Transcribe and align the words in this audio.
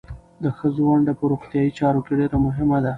د 0.43 0.45
ښځو 0.57 0.81
ونډه 0.87 1.13
په 1.19 1.23
روغتیايي 1.31 1.71
چارو 1.79 2.03
کې 2.05 2.13
ډېره 2.19 2.37
مهمه 2.45 2.77
ده. 2.83 2.89